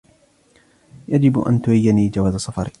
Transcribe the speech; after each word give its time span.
يجب 1.07 1.39
أن 1.39 1.61
تريني 1.61 2.09
جواز 2.09 2.35
سفرك. 2.35 2.69